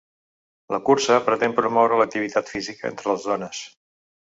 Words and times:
La 0.75 0.79
cursa 0.87 1.19
pretén 1.29 1.55
promoure 1.61 2.03
l’activitat 2.03 2.53
física 2.57 2.95
entre 2.95 3.15
les 3.17 3.33
dones. 3.33 3.67